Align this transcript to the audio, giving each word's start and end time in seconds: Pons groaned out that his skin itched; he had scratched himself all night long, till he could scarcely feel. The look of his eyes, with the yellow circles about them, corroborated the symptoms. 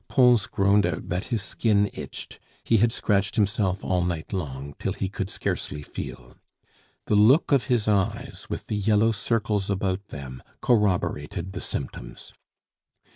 Pons 0.07 0.47
groaned 0.47 0.83
out 0.87 1.09
that 1.09 1.25
his 1.25 1.43
skin 1.43 1.87
itched; 1.93 2.39
he 2.63 2.77
had 2.77 2.91
scratched 2.91 3.35
himself 3.35 3.83
all 3.85 4.03
night 4.03 4.33
long, 4.33 4.73
till 4.79 4.93
he 4.93 5.07
could 5.07 5.29
scarcely 5.29 5.83
feel. 5.83 6.37
The 7.05 7.13
look 7.13 7.51
of 7.51 7.65
his 7.65 7.87
eyes, 7.87 8.47
with 8.49 8.65
the 8.65 8.75
yellow 8.77 9.11
circles 9.11 9.69
about 9.69 10.07
them, 10.07 10.41
corroborated 10.59 11.51
the 11.51 11.61
symptoms. 11.61 12.33